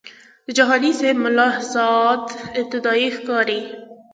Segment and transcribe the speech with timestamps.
[0.45, 2.25] د جهانی سیب ملاحظات
[2.59, 3.61] ابتدایي ښکاري.